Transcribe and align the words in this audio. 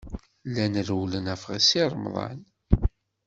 Llan 0.49 0.75
rewwlen 0.87 1.29
ɣef 1.31 1.43
Si 1.67 1.81
Remḍan. 1.91 2.39